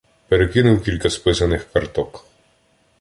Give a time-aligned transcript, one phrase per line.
[0.27, 2.25] Перекинув кілька списаних карток.